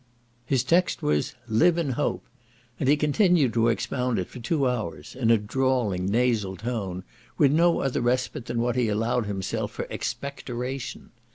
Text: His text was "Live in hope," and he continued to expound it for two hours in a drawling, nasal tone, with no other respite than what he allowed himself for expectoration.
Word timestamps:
His 0.47 0.63
text 0.63 1.03
was 1.03 1.35
"Live 1.47 1.77
in 1.77 1.91
hope," 1.91 2.23
and 2.79 2.89
he 2.89 2.97
continued 2.97 3.53
to 3.53 3.67
expound 3.67 4.17
it 4.17 4.29
for 4.29 4.39
two 4.39 4.67
hours 4.67 5.13
in 5.15 5.29
a 5.29 5.37
drawling, 5.37 6.07
nasal 6.07 6.55
tone, 6.57 7.03
with 7.37 7.51
no 7.51 7.81
other 7.81 8.01
respite 8.01 8.45
than 8.47 8.61
what 8.61 8.75
he 8.75 8.87
allowed 8.89 9.27
himself 9.27 9.69
for 9.71 9.85
expectoration. 9.91 11.11